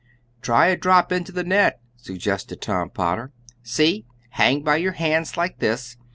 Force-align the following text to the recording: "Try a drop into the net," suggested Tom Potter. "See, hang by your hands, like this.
"Try 0.41 0.65
a 0.65 0.75
drop 0.75 1.11
into 1.11 1.31
the 1.31 1.43
net," 1.43 1.79
suggested 1.95 2.59
Tom 2.59 2.89
Potter. 2.89 3.31
"See, 3.61 4.07
hang 4.31 4.63
by 4.63 4.77
your 4.77 4.93
hands, 4.93 5.37
like 5.37 5.59
this. 5.59 5.95